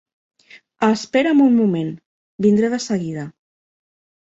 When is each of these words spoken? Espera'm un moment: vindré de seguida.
Espera'm 0.87 1.43
un 1.49 1.59
moment: 1.59 1.93
vindré 2.47 2.73
de 2.75 2.83
seguida. 2.89 3.29